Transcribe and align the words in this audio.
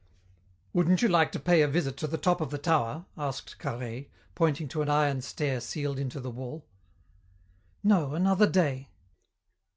"Wouldn't 0.73 1.03
you 1.03 1.07
like 1.07 1.31
to 1.31 1.39
pay 1.39 1.61
a 1.61 1.67
visit 1.67 1.95
to 1.97 2.07
the 2.07 2.17
top 2.17 2.41
of 2.41 2.49
the 2.49 2.57
tower?" 2.57 3.05
asked 3.15 3.59
Carhaix, 3.59 4.09
pointing 4.33 4.67
to 4.69 4.81
an 4.81 4.89
iron 4.89 5.21
stair 5.21 5.61
sealed 5.61 5.99
into 5.99 6.19
the 6.19 6.31
wall. 6.31 6.65
"No, 7.83 8.15
another 8.15 8.49
day." 8.49 8.89